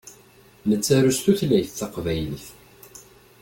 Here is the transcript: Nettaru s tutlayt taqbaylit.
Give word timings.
Nettaru 0.69 1.11
s 1.17 1.19
tutlayt 1.23 1.71
taqbaylit. 1.79 2.47